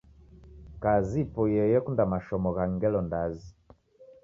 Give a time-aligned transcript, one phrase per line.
[0.83, 3.49] Kazi ipoiye yekunda mashomo gha ngelo ndazi